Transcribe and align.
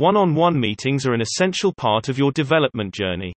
One-on-one 0.00 0.58
meetings 0.58 1.04
are 1.04 1.12
an 1.12 1.20
essential 1.20 1.74
part 1.74 2.08
of 2.08 2.16
your 2.16 2.32
development 2.32 2.94
journey. 2.94 3.34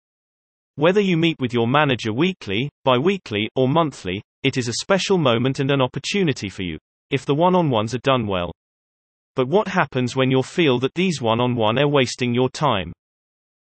Whether 0.76 1.02
you 1.02 1.18
meet 1.18 1.36
with 1.38 1.54
your 1.54 1.68
manager 1.68 2.14
weekly, 2.14 2.70
bi-weekly, 2.86 3.50
or 3.58 3.68
monthly, 3.68 4.22
it 4.44 4.56
is 4.56 4.70
a 4.70 4.80
special 4.80 5.18
moment 5.18 5.60
and 5.60 5.70
an 5.72 5.82
opportunity 5.82 6.48
for 6.48 6.64
you, 6.64 6.78
if 7.12 7.26
the 7.26 7.36
one-on-ones 7.36 7.94
are 7.94 8.06
done 8.06 8.28
well. 8.28 8.50
But 9.36 9.50
what 9.50 9.68
happens 9.68 10.16
when 10.16 10.32
you 10.32 10.42
feel 10.42 10.80
that 10.80 10.94
these 10.94 11.22
one-on-one 11.22 11.80
are 11.80 11.88
wasting 11.90 12.34
your 12.34 12.48
time? 12.48 12.94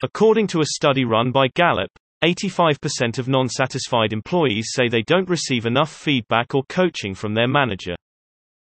According 0.03 0.47
to 0.47 0.59
a 0.59 0.65
study 0.65 1.05
run 1.05 1.31
by 1.31 1.47
Gallup, 1.55 1.91
85% 2.25 3.19
of 3.19 3.29
non-satisfied 3.29 4.11
employees 4.11 4.71
say 4.73 4.89
they 4.89 5.03
don't 5.03 5.29
receive 5.29 5.65
enough 5.65 5.93
feedback 5.93 6.53
or 6.53 6.63
coaching 6.67 7.15
from 7.15 7.35
their 7.35 7.47
manager. 7.47 7.95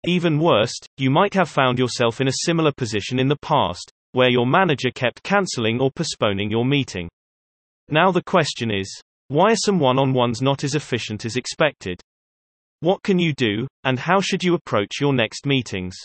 Even 0.06 0.38
worse, 0.38 0.76
you 0.98 1.10
might 1.10 1.34
have 1.34 1.50
found 1.50 1.80
yourself 1.80 2.22
in 2.22 2.28
a 2.28 2.44
similar 2.46 2.72
position 2.72 3.18
in 3.18 3.28
the 3.28 3.40
past, 3.42 3.92
where 4.14 4.30
your 4.30 4.46
manager 4.46 4.92
kept 4.92 5.24
canceling 5.24 5.80
or 5.82 5.92
postponing 5.92 6.52
your 6.52 6.66
meeting. 6.66 7.10
Now 7.90 8.12
the 8.12 8.24
question 8.24 8.72
is, 8.72 9.02
why 9.28 9.52
are 9.52 9.56
some 9.56 9.80
one-on-ones 9.80 10.42
not 10.42 10.64
as 10.64 10.76
efficient 10.76 11.26
as 11.26 11.38
expected? 11.38 12.00
What 12.82 13.04
can 13.04 13.20
you 13.20 13.34
do, 13.34 13.68
and 13.84 14.00
how 14.00 14.22
should 14.22 14.44
you 14.44 14.56
approach 14.56 15.00
your 15.00 15.14
next 15.14 15.46
meetings? 15.46 15.96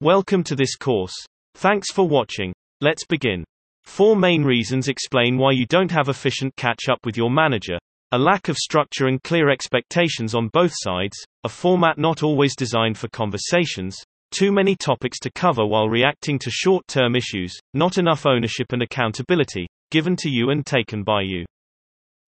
Welcome 0.00 0.42
to 0.44 0.56
this 0.56 0.74
course. 0.74 1.14
Thanks 1.54 1.92
for 1.92 2.08
watching. 2.08 2.52
Let's 2.80 3.04
begin. 3.06 3.44
Four 3.84 4.16
main 4.16 4.42
reasons 4.42 4.88
explain 4.88 5.38
why 5.38 5.52
you 5.52 5.66
don't 5.66 5.90
have 5.90 6.08
efficient 6.08 6.56
catch 6.56 6.88
up 6.90 6.98
with 7.04 7.16
your 7.16 7.30
manager. 7.30 7.78
A 8.12 8.18
lack 8.18 8.48
of 8.48 8.56
structure 8.56 9.06
and 9.06 9.22
clear 9.22 9.50
expectations 9.50 10.34
on 10.34 10.50
both 10.52 10.72
sides, 10.74 11.16
a 11.44 11.48
format 11.48 11.98
not 11.98 12.22
always 12.22 12.54
designed 12.56 12.98
for 12.98 13.08
conversations, 13.08 13.96
too 14.32 14.50
many 14.50 14.74
topics 14.74 15.18
to 15.20 15.30
cover 15.30 15.64
while 15.66 15.88
reacting 15.88 16.38
to 16.40 16.50
short 16.50 16.86
term 16.88 17.14
issues, 17.14 17.56
not 17.74 17.98
enough 17.98 18.26
ownership 18.26 18.72
and 18.72 18.82
accountability, 18.82 19.66
given 19.90 20.16
to 20.16 20.28
you 20.28 20.50
and 20.50 20.66
taken 20.66 21.04
by 21.04 21.22
you. 21.22 21.44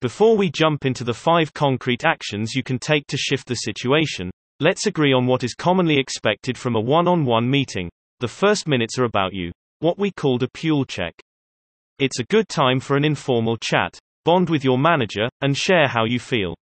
Before 0.00 0.36
we 0.36 0.50
jump 0.50 0.84
into 0.84 1.02
the 1.02 1.14
five 1.14 1.52
concrete 1.54 2.04
actions 2.04 2.54
you 2.54 2.62
can 2.62 2.78
take 2.78 3.06
to 3.08 3.16
shift 3.16 3.48
the 3.48 3.56
situation, 3.56 4.30
Let's 4.60 4.86
agree 4.86 5.12
on 5.12 5.26
what 5.26 5.42
is 5.42 5.52
commonly 5.52 5.98
expected 5.98 6.56
from 6.56 6.76
a 6.76 6.80
one-on-one 6.80 7.50
meeting. 7.50 7.90
The 8.20 8.28
first 8.28 8.68
minutes 8.68 8.96
are 9.00 9.04
about 9.04 9.34
you. 9.34 9.50
What 9.80 9.98
we 9.98 10.12
called 10.12 10.44
a 10.44 10.48
pulse 10.48 10.86
check. 10.86 11.12
It's 11.98 12.20
a 12.20 12.24
good 12.30 12.48
time 12.48 12.78
for 12.78 12.96
an 12.96 13.04
informal 13.04 13.56
chat, 13.56 13.98
bond 14.24 14.48
with 14.48 14.62
your 14.62 14.78
manager, 14.78 15.28
and 15.40 15.56
share 15.56 15.88
how 15.88 16.04
you 16.04 16.20
feel. 16.20 16.54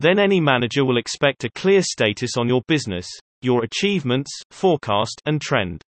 Then 0.00 0.18
any 0.18 0.40
manager 0.40 0.84
will 0.84 0.96
expect 0.96 1.44
a 1.44 1.52
clear 1.52 1.82
status 1.82 2.36
on 2.36 2.48
your 2.48 2.62
business, 2.66 3.08
your 3.44 3.62
achievements, 3.64 4.30
forecast, 4.50 5.20
and 5.26 5.40
trend. 5.40 5.82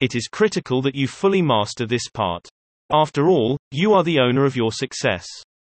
It 0.00 0.14
is 0.14 0.28
critical 0.28 0.80
that 0.82 0.94
you 0.94 1.06
fully 1.06 1.42
master 1.42 1.86
this 1.86 2.08
part. 2.12 2.48
After 2.90 3.28
all, 3.28 3.58
you 3.70 3.92
are 3.92 4.02
the 4.02 4.18
owner 4.18 4.44
of 4.44 4.56
your 4.56 4.72
success. 4.72 5.26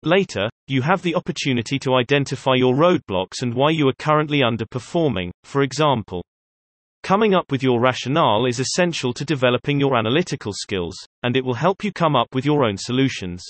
Later, 0.03 0.49
you 0.69 0.83
have 0.83 1.03
the 1.03 1.15
opportunity 1.15 1.79
to 1.81 1.95
identify 1.95 2.55
your 2.55 2.75
roadblocks 2.75 3.43
and 3.43 3.53
why 3.53 3.71
you 3.71 3.89
are 3.89 3.95
currently 3.99 4.41
underperforming, 4.41 5.31
for 5.45 5.63
example. 5.63 6.23
Coming 7.03 7.35
up 7.35 7.51
with 7.51 7.63
your 7.63 7.81
rationale 7.81 8.47
is 8.47 8.61
essential 8.61 9.13
to 9.15 9.25
developing 9.25 9.81
your 9.81 9.97
analytical 9.97 10.53
skills, 10.55 10.97
and 11.23 11.37
it 11.37 11.45
will 11.45 11.55
help 11.55 11.83
you 11.83 11.93
come 11.93 12.15
up 12.15 12.29
with 12.35 12.45
your 12.45 12.65
own 12.65 12.77
solutions. 12.77 13.43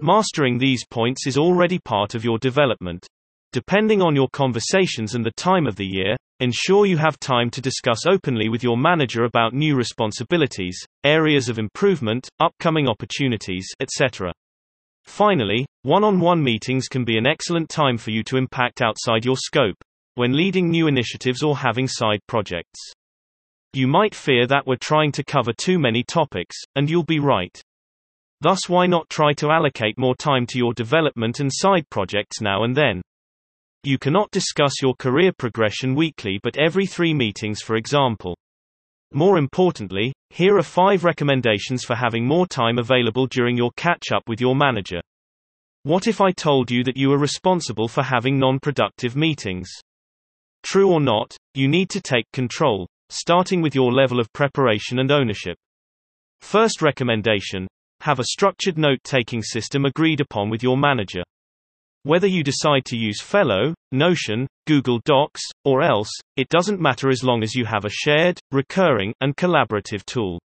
Mastering 0.00 0.58
these 0.58 0.84
points 0.90 1.26
is 1.26 1.38
already 1.38 1.78
part 1.78 2.14
of 2.14 2.24
your 2.24 2.38
development. 2.38 3.06
Depending 3.52 4.02
on 4.02 4.16
your 4.16 4.28
conversations 4.32 5.14
and 5.14 5.24
the 5.24 5.30
time 5.36 5.66
of 5.66 5.76
the 5.76 5.86
year, 5.86 6.16
ensure 6.44 6.86
you 6.86 6.96
have 6.96 7.18
time 7.18 7.50
to 7.50 7.60
discuss 7.60 8.06
openly 8.06 8.48
with 8.48 8.62
your 8.62 8.76
manager 8.76 9.24
about 9.24 9.54
new 9.54 9.74
responsibilities, 9.74 10.78
areas 11.02 11.48
of 11.48 11.58
improvement, 11.58 12.28
upcoming 12.38 12.86
opportunities, 12.86 13.66
etc. 13.80 14.32
Finally, 15.04 15.66
one-on-one 15.82 16.42
meetings 16.42 16.86
can 16.86 17.04
be 17.04 17.18
an 17.18 17.26
excellent 17.26 17.68
time 17.68 17.98
for 17.98 18.10
you 18.10 18.22
to 18.22 18.36
impact 18.36 18.80
outside 18.80 19.24
your 19.24 19.36
scope, 19.36 19.76
when 20.14 20.36
leading 20.36 20.70
new 20.70 20.86
initiatives 20.86 21.42
or 21.42 21.56
having 21.56 21.88
side 21.88 22.20
projects. 22.28 22.78
You 23.72 23.88
might 23.88 24.14
fear 24.14 24.46
that 24.46 24.66
we're 24.66 24.76
trying 24.76 25.10
to 25.12 25.24
cover 25.24 25.52
too 25.52 25.80
many 25.80 26.04
topics, 26.04 26.56
and 26.76 26.88
you'll 26.88 27.02
be 27.02 27.18
right. 27.18 27.60
Thus 28.40 28.68
why 28.68 28.86
not 28.86 29.08
try 29.08 29.32
to 29.34 29.50
allocate 29.50 29.98
more 29.98 30.14
time 30.14 30.46
to 30.48 30.58
your 30.58 30.72
development 30.74 31.40
and 31.40 31.50
side 31.52 31.88
projects 31.90 32.40
now 32.40 32.62
and 32.62 32.76
then? 32.76 33.02
You 33.86 33.98
cannot 33.98 34.30
discuss 34.30 34.80
your 34.80 34.94
career 34.94 35.30
progression 35.30 35.94
weekly 35.94 36.40
but 36.42 36.56
every 36.56 36.86
three 36.86 37.12
meetings 37.12 37.60
for 37.60 37.76
example. 37.76 38.34
More 39.12 39.36
importantly, 39.36 40.14
here 40.30 40.56
are 40.56 40.62
five 40.62 41.04
recommendations 41.04 41.84
for 41.84 41.94
having 41.94 42.26
more 42.26 42.46
time 42.46 42.78
available 42.78 43.26
during 43.26 43.58
your 43.58 43.72
catch 43.76 44.04
up 44.10 44.22
with 44.26 44.40
your 44.40 44.56
manager. 44.56 45.02
What 45.82 46.06
if 46.06 46.22
I 46.22 46.32
told 46.32 46.70
you 46.70 46.82
that 46.84 46.96
you 46.96 47.12
are 47.12 47.18
responsible 47.18 47.86
for 47.86 48.02
having 48.02 48.38
non 48.38 48.58
productive 48.58 49.16
meetings? 49.16 49.68
True 50.62 50.90
or 50.90 51.00
not, 51.00 51.36
you 51.52 51.68
need 51.68 51.90
to 51.90 52.00
take 52.00 52.24
control, 52.32 52.88
starting 53.10 53.60
with 53.60 53.74
your 53.74 53.92
level 53.92 54.18
of 54.18 54.32
preparation 54.32 54.98
and 54.98 55.12
ownership. 55.12 55.58
First 56.40 56.80
recommendation 56.80 57.68
have 58.00 58.18
a 58.18 58.24
structured 58.24 58.78
note 58.78 59.00
taking 59.04 59.42
system 59.42 59.84
agreed 59.84 60.22
upon 60.22 60.48
with 60.48 60.62
your 60.62 60.78
manager. 60.78 61.22
Whether 62.04 62.26
you 62.26 62.44
decide 62.44 62.84
to 62.86 62.98
use 62.98 63.22
Fellow, 63.22 63.72
Notion, 63.90 64.46
Google 64.66 65.00
Docs, 65.06 65.40
or 65.64 65.82
else, 65.82 66.10
it 66.36 66.50
doesn't 66.50 66.78
matter 66.78 67.08
as 67.08 67.24
long 67.24 67.42
as 67.42 67.54
you 67.54 67.64
have 67.64 67.86
a 67.86 67.90
shared, 67.90 68.38
recurring, 68.52 69.14
and 69.22 69.34
collaborative 69.36 70.04
tool. 70.04 70.38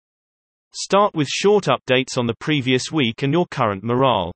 Start 0.75 1.16
with 1.16 1.28
short 1.28 1.66
updates 1.66 2.16
on 2.16 2.28
the 2.28 2.35
previous 2.40 2.91
week 2.91 3.23
and 3.23 3.34
your 3.34 3.47
current 3.47 3.84
morale. 3.84 4.31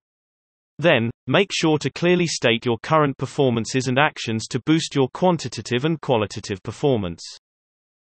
Then, 0.79 1.11
make 1.27 1.51
sure 1.53 1.77
to 1.77 1.91
clearly 1.91 2.25
state 2.25 2.65
your 2.65 2.79
current 2.81 3.15
performances 3.19 3.87
and 3.87 3.99
actions 3.99 4.47
to 4.47 4.61
boost 4.65 4.95
your 4.95 5.07
quantitative 5.13 5.85
and 5.85 6.01
qualitative 6.01 6.63
performance. 6.63 7.21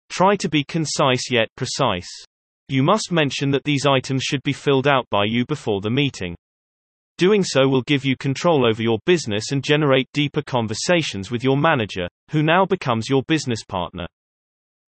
Try 0.08 0.36
to 0.36 0.48
be 0.48 0.62
concise 0.62 1.32
yet 1.32 1.48
precise. 1.56 2.08
You 2.68 2.84
must 2.84 3.10
mention 3.10 3.50
that 3.50 3.64
these 3.64 3.86
items 3.86 4.22
should 4.22 4.44
be 4.44 4.52
filled 4.52 4.86
out 4.86 5.06
by 5.10 5.24
you 5.24 5.44
before 5.46 5.80
the 5.80 5.90
meeting. 5.90 6.36
Doing 7.20 7.44
so 7.44 7.68
will 7.68 7.82
give 7.82 8.02
you 8.02 8.16
control 8.16 8.66
over 8.66 8.82
your 8.82 8.98
business 9.04 9.52
and 9.52 9.62
generate 9.62 10.08
deeper 10.14 10.40
conversations 10.40 11.30
with 11.30 11.44
your 11.44 11.58
manager, 11.58 12.08
who 12.30 12.42
now 12.42 12.64
becomes 12.64 13.10
your 13.10 13.22
business 13.28 13.62
partner. 13.62 14.06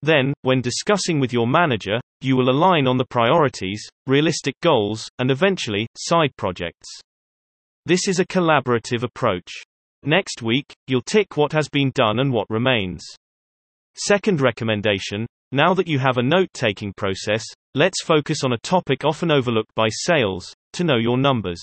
Then, 0.01 0.33
when 0.41 0.63
discussing 0.63 1.21
with 1.21 1.35
your 1.35 1.47
manager, 1.47 2.01
you 2.23 2.35
will 2.35 2.49
align 2.49 2.87
on 2.87 2.97
the 2.97 3.05
priorities, 3.05 3.87
realistic 4.07 4.55
goals, 4.63 5.07
and 5.19 5.31
eventually, 5.31 5.87
side 5.95 6.35
projects. 6.39 6.89
This 7.85 8.09
is 8.09 8.19
a 8.19 8.25
collaborative 8.25 9.03
approach. 9.03 9.53
Next 10.03 10.41
week, 10.41 10.73
you'll 10.87 11.03
tick 11.03 11.37
what 11.37 11.53
has 11.53 11.69
been 11.69 11.93
done 11.95 12.19
and 12.19 12.33
what 12.33 12.49
remains. 12.49 13.05
Second 13.95 14.41
recommendation 14.41 15.27
now 15.53 15.75
that 15.75 15.87
you 15.87 15.99
have 15.99 16.17
a 16.17 16.23
note 16.23 16.49
taking 16.55 16.95
process, 16.95 17.45
let's 17.75 18.03
focus 18.03 18.43
on 18.43 18.55
a 18.55 18.59
topic 18.63 19.05
often 19.05 19.31
overlooked 19.31 19.75
by 19.75 19.91
sales 19.91 20.55
to 20.73 20.83
know 20.83 20.97
your 20.97 21.19
numbers. 21.19 21.61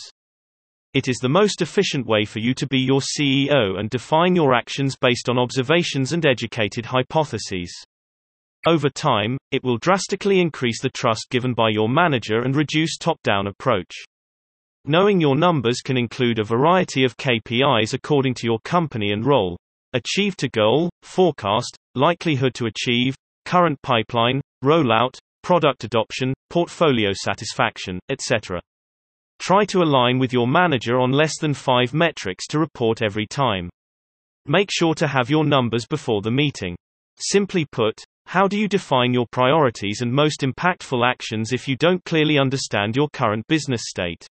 It 0.95 1.07
is 1.07 1.17
the 1.17 1.29
most 1.29 1.61
efficient 1.61 2.07
way 2.07 2.25
for 2.25 2.39
you 2.39 2.55
to 2.55 2.65
be 2.65 2.79
your 2.79 2.99
CEO 2.99 3.79
and 3.79 3.91
define 3.91 4.35
your 4.35 4.55
actions 4.55 4.95
based 4.99 5.29
on 5.29 5.37
observations 5.37 6.13
and 6.13 6.25
educated 6.25 6.87
hypotheses. 6.87 7.71
Over 8.65 8.89
time, 8.89 9.37
it 9.51 9.63
will 9.63 9.77
drastically 9.77 10.39
increase 10.39 10.81
the 10.81 10.89
trust 10.89 11.27
given 11.29 11.53
by 11.53 11.69
your 11.69 11.87
manager 11.87 12.41
and 12.41 12.55
reduce 12.55 12.97
top-down 12.97 13.45
approach. 13.45 13.93
Knowing 14.85 15.21
your 15.21 15.35
numbers 15.35 15.81
can 15.81 15.95
include 15.95 16.39
a 16.39 16.43
variety 16.43 17.03
of 17.03 17.17
KPIs 17.17 17.93
according 17.93 18.33
to 18.33 18.47
your 18.47 18.59
company 18.65 19.11
and 19.11 19.23
role. 19.23 19.57
Achieve 19.93 20.35
to 20.37 20.49
goal, 20.49 20.89
forecast, 21.03 21.77
likelihood 21.93 22.55
to 22.55 22.65
achieve, 22.65 23.13
current 23.45 23.79
pipeline, 23.83 24.41
rollout, 24.63 25.19
product 25.43 25.83
adoption, 25.83 26.33
portfolio 26.49 27.11
satisfaction, 27.13 27.99
etc. 28.09 28.59
Try 29.39 29.65
to 29.65 29.81
align 29.81 30.19
with 30.19 30.33
your 30.33 30.47
manager 30.47 30.99
on 30.99 31.11
less 31.11 31.39
than 31.39 31.53
five 31.53 31.93
metrics 31.93 32.45
to 32.47 32.59
report 32.59 33.01
every 33.01 33.25
time. 33.25 33.69
Make 34.45 34.69
sure 34.71 34.93
to 34.95 35.07
have 35.07 35.29
your 35.29 35.45
numbers 35.45 35.85
before 35.85 36.21
the 36.21 36.31
meeting. 36.31 36.75
Simply 37.17 37.65
put, 37.65 38.03
how 38.25 38.47
do 38.47 38.59
you 38.59 38.67
define 38.67 39.13
your 39.13 39.25
priorities 39.31 40.01
and 40.01 40.13
most 40.13 40.41
impactful 40.41 41.07
actions 41.07 41.53
if 41.53 41.67
you 41.67 41.75
don't 41.77 42.03
clearly 42.05 42.37
understand 42.37 42.95
your 42.95 43.09
current 43.09 43.47
business 43.47 43.83
state? 43.85 44.27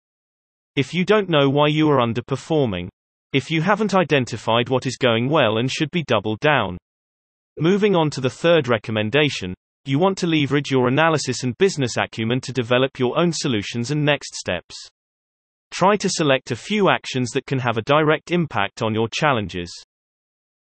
If 0.74 0.92
you 0.92 1.04
don't 1.04 1.30
know 1.30 1.48
why 1.48 1.68
you 1.68 1.88
are 1.90 2.06
underperforming? 2.06 2.88
If 3.32 3.50
you 3.50 3.62
haven't 3.62 3.94
identified 3.94 4.68
what 4.68 4.86
is 4.86 4.96
going 4.96 5.28
well 5.28 5.58
and 5.58 5.70
should 5.70 5.90
be 5.90 6.02
doubled 6.02 6.40
down? 6.40 6.76
Moving 7.58 7.94
on 7.96 8.10
to 8.10 8.20
the 8.20 8.28
third 8.28 8.68
recommendation, 8.68 9.54
you 9.86 9.98
want 9.98 10.18
to 10.18 10.26
leverage 10.26 10.70
your 10.70 10.88
analysis 10.88 11.44
and 11.44 11.56
business 11.58 11.96
acumen 11.96 12.40
to 12.42 12.52
develop 12.52 12.98
your 12.98 13.18
own 13.18 13.32
solutions 13.32 13.90
and 13.90 14.04
next 14.04 14.34
steps. 14.34 14.74
Try 15.76 15.94
to 15.96 16.08
select 16.08 16.52
a 16.52 16.56
few 16.56 16.88
actions 16.88 17.32
that 17.32 17.44
can 17.44 17.58
have 17.58 17.76
a 17.76 17.82
direct 17.82 18.30
impact 18.30 18.80
on 18.80 18.94
your 18.94 19.08
challenges. 19.12 19.70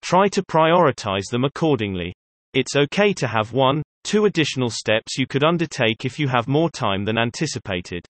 Try 0.01 0.27
to 0.29 0.43
prioritize 0.43 1.27
them 1.31 1.45
accordingly. 1.45 2.15
It's 2.55 2.77
okay 2.77 3.13
to 3.13 3.27
have 3.27 3.53
one, 3.53 3.83
two 4.05 4.25
additional 4.25 4.71
steps 4.71 5.19
you 5.19 5.27
could 5.27 5.45
undertake 5.45 6.07
if 6.07 6.19
you 6.19 6.29
have 6.29 6.49
more 6.49 6.71
time 6.71 7.05
than 7.05 7.19
anticipated. 7.19 8.07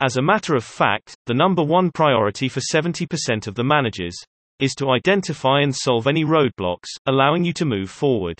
As 0.00 0.16
a 0.16 0.22
matter 0.22 0.54
of 0.54 0.64
fact, 0.64 1.14
the 1.26 1.34
number 1.34 1.62
one 1.62 1.90
priority 1.90 2.48
for 2.48 2.60
70% 2.60 3.46
of 3.46 3.54
the 3.54 3.62
managers 3.62 4.16
is 4.60 4.74
to 4.76 4.92
identify 4.92 5.60
and 5.60 5.76
solve 5.76 6.06
any 6.06 6.24
roadblocks, 6.24 6.88
allowing 7.04 7.44
you 7.44 7.52
to 7.52 7.66
move 7.66 7.90
forward. 7.90 8.38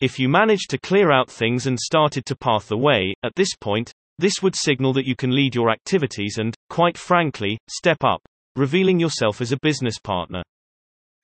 If 0.00 0.18
you 0.18 0.30
manage 0.30 0.68
to 0.68 0.78
clear 0.78 1.12
out 1.12 1.30
things 1.30 1.66
and 1.66 1.78
started 1.78 2.24
to 2.24 2.34
path 2.34 2.68
the 2.68 2.78
way, 2.78 3.12
at 3.22 3.34
this 3.34 3.54
point, 3.60 3.92
this 4.18 4.42
would 4.42 4.54
signal 4.54 4.92
that 4.94 5.06
you 5.06 5.16
can 5.16 5.34
lead 5.34 5.54
your 5.54 5.70
activities 5.70 6.38
and, 6.38 6.54
quite 6.70 6.96
frankly, 6.96 7.58
step 7.68 7.98
up, 8.04 8.22
revealing 8.56 9.00
yourself 9.00 9.40
as 9.40 9.52
a 9.52 9.58
business 9.62 9.98
partner. 9.98 10.42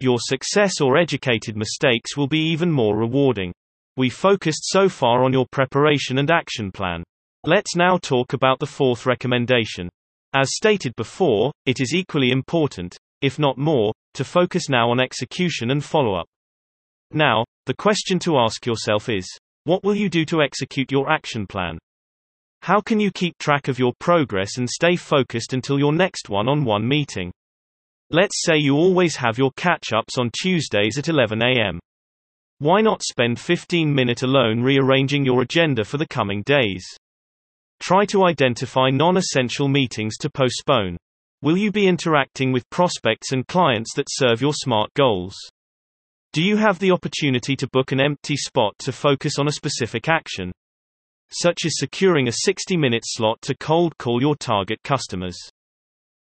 Your 0.00 0.18
success 0.18 0.80
or 0.80 0.96
educated 0.96 1.56
mistakes 1.56 2.16
will 2.16 2.26
be 2.26 2.50
even 2.50 2.72
more 2.72 2.96
rewarding. 2.96 3.52
We 3.96 4.08
focused 4.08 4.62
so 4.64 4.88
far 4.88 5.24
on 5.24 5.32
your 5.32 5.46
preparation 5.52 6.18
and 6.18 6.30
action 6.30 6.72
plan. 6.72 7.04
Let's 7.44 7.76
now 7.76 7.98
talk 7.98 8.32
about 8.32 8.58
the 8.58 8.66
fourth 8.66 9.06
recommendation. 9.06 9.88
As 10.34 10.54
stated 10.54 10.94
before, 10.96 11.52
it 11.66 11.80
is 11.80 11.94
equally 11.94 12.30
important, 12.30 12.96
if 13.20 13.38
not 13.38 13.58
more, 13.58 13.92
to 14.14 14.24
focus 14.24 14.68
now 14.68 14.90
on 14.90 15.00
execution 15.00 15.70
and 15.70 15.84
follow 15.84 16.14
up. 16.14 16.26
Now, 17.12 17.44
the 17.66 17.74
question 17.74 18.18
to 18.20 18.38
ask 18.38 18.64
yourself 18.66 19.08
is 19.08 19.28
what 19.64 19.84
will 19.84 19.94
you 19.94 20.08
do 20.08 20.24
to 20.26 20.42
execute 20.42 20.90
your 20.90 21.10
action 21.10 21.46
plan? 21.46 21.78
How 22.62 22.80
can 22.80 23.00
you 23.00 23.10
keep 23.10 23.38
track 23.38 23.68
of 23.68 23.78
your 23.78 23.94
progress 23.98 24.58
and 24.58 24.68
stay 24.68 24.94
focused 24.94 25.54
until 25.54 25.78
your 25.78 25.94
next 25.94 26.28
one 26.28 26.46
on 26.46 26.64
one 26.64 26.86
meeting? 26.86 27.32
Let's 28.10 28.42
say 28.44 28.58
you 28.58 28.76
always 28.76 29.16
have 29.16 29.38
your 29.38 29.50
catch 29.56 29.92
ups 29.94 30.18
on 30.18 30.30
Tuesdays 30.38 30.98
at 30.98 31.08
11 31.08 31.40
a.m. 31.42 31.80
Why 32.58 32.82
not 32.82 33.02
spend 33.02 33.40
15 33.40 33.94
minutes 33.94 34.22
alone 34.22 34.60
rearranging 34.60 35.24
your 35.24 35.40
agenda 35.40 35.84
for 35.84 35.96
the 35.96 36.06
coming 36.06 36.42
days? 36.42 36.84
Try 37.80 38.04
to 38.06 38.24
identify 38.24 38.90
non 38.90 39.16
essential 39.16 39.66
meetings 39.66 40.18
to 40.18 40.28
postpone. 40.28 40.98
Will 41.40 41.56
you 41.56 41.72
be 41.72 41.88
interacting 41.88 42.52
with 42.52 42.68
prospects 42.68 43.32
and 43.32 43.46
clients 43.46 43.94
that 43.94 44.08
serve 44.10 44.42
your 44.42 44.52
SMART 44.52 44.92
goals? 44.92 45.34
Do 46.34 46.42
you 46.42 46.58
have 46.58 46.78
the 46.78 46.90
opportunity 46.90 47.56
to 47.56 47.68
book 47.72 47.92
an 47.92 48.00
empty 48.00 48.36
spot 48.36 48.74
to 48.80 48.92
focus 48.92 49.38
on 49.38 49.48
a 49.48 49.52
specific 49.52 50.10
action? 50.10 50.52
Such 51.32 51.58
as 51.64 51.72
securing 51.76 52.28
a 52.28 52.32
60 52.32 52.76
minute 52.76 53.04
slot 53.06 53.40
to 53.42 53.56
cold 53.56 53.96
call 53.98 54.20
your 54.20 54.36
target 54.36 54.80
customers. 54.82 55.38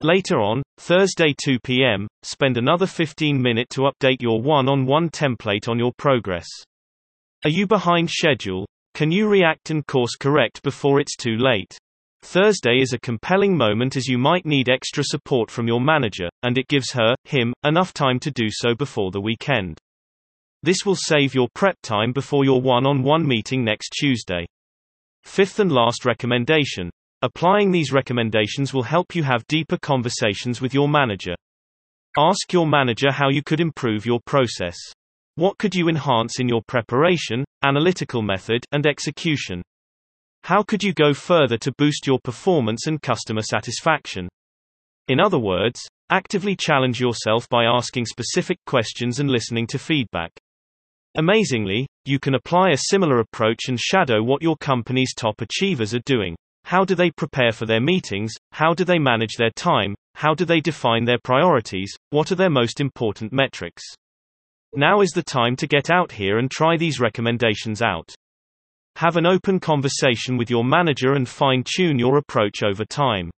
Later 0.02 0.42
on, 0.42 0.62
Thursday 0.78 1.34
2 1.44 1.60
p.m., 1.64 2.08
spend 2.24 2.58
another 2.58 2.86
15 2.86 3.42
minute 3.42 3.70
to 3.70 3.90
update 3.90 4.22
your 4.22 4.42
one-on-one 4.42 5.10
template 5.10 5.70
on 5.70 5.80
your 5.80 5.94
progress. 5.98 6.48
Are 7.44 7.50
you 7.50 7.68
behind 7.68 8.10
schedule? 8.10 8.66
Can 8.94 9.12
you 9.12 9.28
react 9.28 9.70
and 9.70 9.86
course 9.88 10.16
correct 10.16 10.64
before 10.64 11.00
it's 11.00 11.16
too 11.16 11.38
late? 11.38 11.78
Thursday 12.24 12.82
is 12.82 12.92
a 12.94 13.00
compelling 13.00 13.56
moment 13.56 13.96
as 13.96 14.08
you 14.08 14.18
might 14.18 14.46
need 14.46 14.68
extra 14.68 15.04
support 15.04 15.52
from 15.52 15.68
your 15.68 15.80
manager, 15.80 16.28
and 16.42 16.58
it 16.58 16.68
gives 16.68 16.92
her, 16.92 17.14
him, 17.24 17.54
enough 17.64 17.94
time 17.94 18.20
to 18.22 18.32
do 18.32 18.48
so 18.50 18.74
before 18.74 19.12
the 19.12 19.22
weekend. 19.22 19.78
This 20.64 20.86
will 20.86 20.96
save 20.96 21.36
your 21.36 21.48
prep 21.54 21.78
time 21.84 22.12
before 22.12 22.44
your 22.44 22.60
one-on-one 22.60 23.28
meeting 23.28 23.64
next 23.64 23.90
Tuesday. 23.90 24.48
Fifth 25.26 25.60
and 25.60 25.72
last 25.72 26.06
recommendation. 26.06 26.90
Applying 27.22 27.72
these 27.72 27.92
recommendations 27.92 28.74
will 28.74 28.84
help 28.84 29.16
you 29.16 29.24
have 29.24 29.46
deeper 29.48 29.78
conversations 29.78 30.62
with 30.62 30.74
your 30.74 30.88
manager. 30.88 31.34
Ask 32.18 32.54
your 32.54 32.68
manager 32.68 33.12
how 33.12 33.30
you 33.30 33.44
could 33.44 33.60
improve 33.60 34.06
your 34.06 34.20
process. 34.26 34.78
What 35.36 35.58
could 35.58 35.76
you 35.76 35.90
enhance 35.90 36.40
in 36.40 36.48
your 36.48 36.62
preparation, 36.68 37.44
analytical 37.64 38.22
method, 38.22 38.64
and 38.72 38.86
execution? 38.86 39.62
How 40.44 40.64
could 40.64 40.84
you 40.84 40.94
go 40.94 41.14
further 41.14 41.58
to 41.58 41.74
boost 41.78 42.08
your 42.08 42.20
performance 42.24 42.88
and 42.88 43.02
customer 43.02 43.42
satisfaction? 43.42 44.30
In 45.08 45.20
other 45.20 45.40
words, 45.40 45.82
actively 46.10 46.56
challenge 46.56 47.02
yourself 47.02 47.50
by 47.50 47.66
asking 47.66 48.06
specific 48.06 48.60
questions 48.66 49.20
and 49.20 49.30
listening 49.30 49.68
to 49.68 49.80
feedback. 49.80 50.32
Amazingly, 51.18 51.88
you 52.04 52.20
can 52.20 52.36
apply 52.36 52.72
a 52.72 52.78
similar 52.90 53.20
approach 53.20 53.70
and 53.70 53.80
shadow 53.80 54.22
what 54.22 54.42
your 54.42 54.58
company's 54.58 55.14
top 55.14 55.40
achievers 55.40 55.94
are 55.94 56.02
doing. 56.06 56.36
How 56.66 56.84
do 56.84 56.94
they 56.94 57.10
prepare 57.10 57.54
for 57.54 57.66
their 57.66 57.80
meetings? 57.80 58.34
How 58.52 58.74
do 58.74 58.84
they 58.84 59.00
manage 59.00 59.36
their 59.38 59.52
time? 59.52 59.96
How 60.16 60.34
do 60.34 60.44
they 60.44 60.60
define 60.60 61.06
their 61.06 61.20
priorities? 61.24 61.96
What 62.10 62.34
are 62.34 62.36
their 62.36 62.50
most 62.50 62.82
important 62.82 63.32
metrics? 63.32 63.82
Now 64.74 65.00
is 65.00 65.12
the 65.12 65.24
time 65.24 65.56
to 65.58 65.68
get 65.68 65.90
out 65.90 66.12
here 66.12 66.38
and 66.38 66.52
try 66.52 66.76
these 66.76 67.00
recommendations 67.00 67.82
out. 67.82 68.14
Have 68.98 69.16
an 69.16 69.26
open 69.26 69.62
conversation 69.62 70.36
with 70.36 70.50
your 70.50 70.66
manager 70.66 71.14
and 71.14 71.30
fine 71.30 71.64
tune 71.64 71.98
your 71.98 72.18
approach 72.18 72.62
over 72.62 72.84
time. 72.84 73.32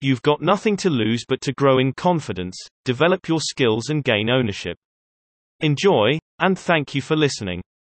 You've 0.00 0.22
got 0.22 0.40
nothing 0.40 0.76
to 0.78 0.90
lose 0.90 1.24
but 1.28 1.42
to 1.42 1.52
grow 1.52 1.78
in 1.78 1.92
confidence, 1.92 2.56
develop 2.86 3.28
your 3.28 3.40
skills, 3.40 3.90
and 3.90 4.04
gain 4.04 4.30
ownership. 4.30 4.78
Enjoy, 5.60 6.18
and 6.38 6.58
thank 6.58 6.94
you 6.94 7.02
for 7.02 7.16
listening. 7.16 7.62